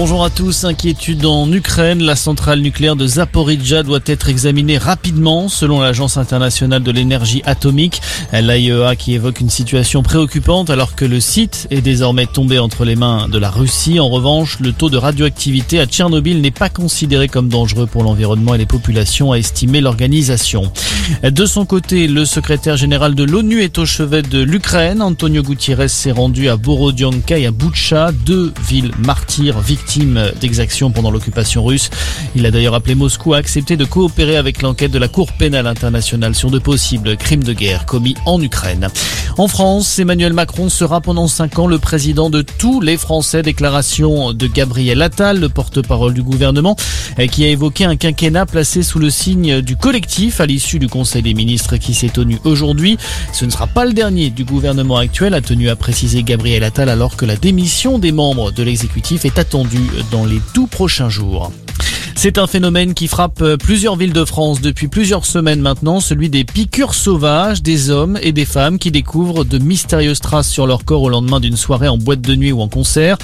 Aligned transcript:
Bonjour 0.00 0.22
à 0.22 0.30
tous. 0.30 0.62
Inquiétude 0.62 1.26
en 1.26 1.50
Ukraine. 1.52 2.04
La 2.04 2.14
centrale 2.14 2.60
nucléaire 2.60 2.94
de 2.94 3.04
Zaporizhzhia 3.04 3.82
doit 3.82 3.98
être 4.06 4.28
examinée 4.28 4.78
rapidement 4.78 5.48
selon 5.48 5.80
l'Agence 5.80 6.16
internationale 6.16 6.84
de 6.84 6.92
l'énergie 6.92 7.42
atomique. 7.44 8.00
L'AIEA 8.32 8.94
qui 8.94 9.14
évoque 9.14 9.40
une 9.40 9.50
situation 9.50 10.04
préoccupante 10.04 10.70
alors 10.70 10.94
que 10.94 11.04
le 11.04 11.18
site 11.18 11.66
est 11.72 11.80
désormais 11.80 12.26
tombé 12.26 12.60
entre 12.60 12.84
les 12.84 12.94
mains 12.94 13.28
de 13.28 13.38
la 13.38 13.50
Russie. 13.50 13.98
En 13.98 14.08
revanche, 14.08 14.60
le 14.60 14.72
taux 14.72 14.88
de 14.88 14.96
radioactivité 14.96 15.80
à 15.80 15.86
Tchernobyl 15.86 16.40
n'est 16.40 16.52
pas 16.52 16.68
considéré 16.68 17.26
comme 17.26 17.48
dangereux 17.48 17.86
pour 17.86 18.04
l'environnement 18.04 18.54
et 18.54 18.58
les 18.58 18.66
populations, 18.66 19.32
a 19.32 19.36
estimé 19.36 19.80
l'organisation. 19.80 20.70
De 21.24 21.44
son 21.44 21.66
côté, 21.66 22.06
le 22.06 22.24
secrétaire 22.24 22.76
général 22.76 23.16
de 23.16 23.24
l'ONU 23.24 23.62
est 23.62 23.78
au 23.78 23.84
chevet 23.84 24.22
de 24.22 24.38
l'Ukraine. 24.40 25.02
Antonio 25.02 25.42
Gutiérrez 25.42 25.88
s'est 25.88 26.12
rendu 26.12 26.48
à 26.48 26.56
Borodianka 26.56 27.36
et 27.36 27.46
à 27.46 27.50
Boucha, 27.50 28.12
deux 28.12 28.52
villes 28.68 28.92
martyrs 29.04 29.58
victimes 29.58 29.87
d'exactions 30.40 30.90
pendant 30.90 31.10
l'occupation 31.10 31.64
russe. 31.64 31.90
Il 32.34 32.44
a 32.46 32.50
d'ailleurs 32.50 32.74
appelé 32.74 32.94
Moscou 32.94 33.34
à 33.34 33.38
accepter 33.38 33.76
de 33.76 33.84
coopérer 33.84 34.36
avec 34.36 34.62
l'enquête 34.62 34.90
de 34.90 34.98
la 34.98 35.08
Cour 35.08 35.32
pénale 35.32 35.66
internationale 35.66 36.34
sur 36.34 36.50
de 36.50 36.58
possibles 36.58 37.16
crimes 37.16 37.42
de 37.42 37.52
guerre 37.52 37.86
commis 37.86 38.14
en 38.26 38.40
Ukraine. 38.40 38.88
En 39.38 39.46
France, 39.46 40.00
Emmanuel 40.00 40.32
Macron 40.32 40.68
sera 40.68 41.00
pendant 41.00 41.28
cinq 41.28 41.60
ans 41.60 41.68
le 41.68 41.78
président 41.78 42.28
de 42.28 42.42
tous 42.42 42.80
les 42.80 42.96
Français. 42.96 43.40
Déclaration 43.40 44.32
de 44.32 44.46
Gabriel 44.48 45.00
Attal, 45.00 45.38
le 45.38 45.48
porte-parole 45.48 46.12
du 46.12 46.24
gouvernement, 46.24 46.74
qui 47.30 47.44
a 47.44 47.48
évoqué 47.48 47.84
un 47.84 47.94
quinquennat 47.94 48.46
placé 48.46 48.82
sous 48.82 48.98
le 48.98 49.10
signe 49.10 49.60
du 49.60 49.76
collectif 49.76 50.40
à 50.40 50.46
l'issue 50.46 50.80
du 50.80 50.88
Conseil 50.88 51.22
des 51.22 51.34
ministres 51.34 51.76
qui 51.76 51.94
s'est 51.94 52.08
tenu 52.08 52.40
aujourd'hui. 52.42 52.98
Ce 53.32 53.44
ne 53.44 53.50
sera 53.50 53.68
pas 53.68 53.84
le 53.84 53.92
dernier 53.92 54.30
du 54.30 54.44
gouvernement 54.44 54.96
actuel, 54.96 55.34
a 55.34 55.40
tenu 55.40 55.68
à 55.68 55.76
préciser 55.76 56.24
Gabriel 56.24 56.64
Attal 56.64 56.88
alors 56.88 57.16
que 57.16 57.24
la 57.24 57.36
démission 57.36 58.00
des 58.00 58.10
membres 58.10 58.50
de 58.50 58.64
l'exécutif 58.64 59.24
est 59.24 59.38
attendue 59.38 59.88
dans 60.10 60.24
les 60.24 60.40
tout 60.52 60.66
prochains 60.66 61.10
jours. 61.10 61.52
C'est 62.20 62.36
un 62.36 62.48
phénomène 62.48 62.94
qui 62.94 63.06
frappe 63.06 63.44
plusieurs 63.58 63.94
villes 63.94 64.12
de 64.12 64.24
France 64.24 64.60
depuis 64.60 64.88
plusieurs 64.88 65.24
semaines 65.24 65.60
maintenant, 65.60 66.00
celui 66.00 66.28
des 66.28 66.42
piqûres 66.42 66.94
sauvages 66.94 67.62
des 67.62 67.90
hommes 67.90 68.18
et 68.20 68.32
des 68.32 68.44
femmes 68.44 68.80
qui 68.80 68.90
découvrent 68.90 69.44
de 69.44 69.58
mystérieuses 69.58 70.18
traces 70.18 70.48
sur 70.48 70.66
leur 70.66 70.84
corps 70.84 71.02
au 71.02 71.10
lendemain 71.10 71.38
d'une 71.38 71.56
soirée 71.56 71.86
en 71.86 71.96
boîte 71.96 72.20
de 72.20 72.34
nuit 72.34 72.50
ou 72.50 72.60
en 72.60 72.66
concert. 72.66 73.18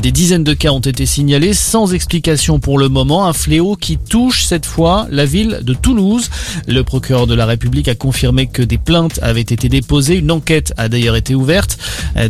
Des 0.00 0.12
dizaines 0.12 0.44
de 0.44 0.54
cas 0.54 0.70
ont 0.70 0.80
été 0.80 1.04
signalés 1.04 1.52
sans 1.52 1.92
explication 1.92 2.58
pour 2.58 2.78
le 2.78 2.88
moment, 2.88 3.26
un 3.26 3.34
fléau 3.34 3.76
qui 3.76 3.98
touche 3.98 4.44
cette 4.46 4.64
fois 4.64 5.06
la 5.10 5.26
ville 5.26 5.60
de 5.60 5.74
Toulouse. 5.74 6.30
Le 6.66 6.82
procureur 6.84 7.26
de 7.26 7.34
la 7.34 7.44
République 7.44 7.88
a 7.88 7.94
confirmé 7.94 8.46
que 8.46 8.62
des 8.62 8.78
plaintes 8.78 9.18
avaient 9.20 9.42
été 9.42 9.68
déposées, 9.68 10.16
une 10.16 10.30
enquête 10.30 10.72
a 10.78 10.88
d'ailleurs 10.88 11.16
été 11.16 11.34
ouverte. 11.34 11.76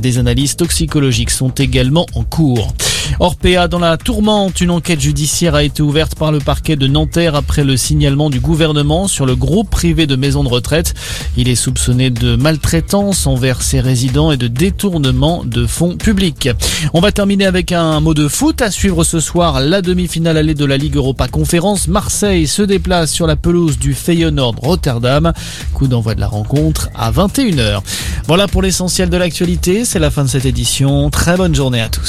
Des 0.00 0.19
analyses 0.19 0.56
toxicologiques 0.56 1.30
sont 1.30 1.50
également 1.50 2.06
en 2.16 2.24
cours. 2.24 2.74
Orpea 3.20 3.66
dans 3.69 3.80
la 3.80 3.97
tourmente, 3.97 4.61
une 4.61 4.70
enquête 4.70 5.00
judiciaire 5.00 5.56
a 5.56 5.64
été 5.64 5.83
ouverte 5.83 6.14
par 6.14 6.30
le 6.30 6.38
parquet 6.38 6.77
de 6.77 6.86
Nanterre 6.86 7.34
après 7.34 7.64
le 7.64 7.77
signalement 7.77 8.30
du 8.30 8.38
gouvernement 8.38 9.08
sur 9.08 9.27
le 9.27 9.34
groupe 9.34 9.70
privé 9.70 10.06
de 10.06 10.14
maisons 10.14 10.44
de 10.44 10.48
retraite. 10.48 10.94
Il 11.36 11.48
est 11.48 11.56
soupçonné 11.56 12.11
de 12.11 12.36
maltraitance 12.36 13.27
envers 13.27 13.62
ses 13.62 13.80
résidents 13.80 14.30
et 14.30 14.36
de 14.36 14.46
détournement 14.46 15.42
de 15.44 15.66
fonds 15.66 15.96
publics. 15.96 16.48
On 16.94 17.00
va 17.00 17.11
terminer 17.11 17.46
avec 17.46 17.72
un 17.72 17.98
mot 17.98 18.14
de 18.14 18.28
foot 18.28 18.62
à 18.62 18.70
suivre 18.70 19.02
ce 19.02 19.19
soir 19.19 19.61
la 19.61 19.83
demi-finale 19.83 20.36
allée 20.36 20.55
de 20.55 20.64
la 20.64 20.77
Ligue 20.77 20.94
Europa 20.94 21.27
Conférence. 21.27 21.89
Marseille 21.89 22.46
se 22.46 22.62
déplace 22.62 23.11
sur 23.11 23.27
la 23.27 23.34
pelouse 23.34 23.78
du 23.78 23.94
Feyenoord 23.94 24.55
Rotterdam. 24.61 25.33
Coup 25.74 25.89
d'envoi 25.89 26.14
de 26.14 26.20
la 26.20 26.28
rencontre 26.28 26.89
à 26.94 27.11
21h. 27.11 27.80
Voilà 28.28 28.46
pour 28.46 28.62
l'essentiel 28.62 29.11
de 29.11 29.16
l'actualité. 29.16 29.84
C'est 29.84 29.98
la 29.98 30.12
fin 30.12 30.22
de 30.22 30.28
cette 30.28 30.46
édition. 30.46 31.11
Très 31.11 31.36
bonne 31.36 31.55
journée 31.55 31.80
à 31.80 31.89
tous. 31.89 32.06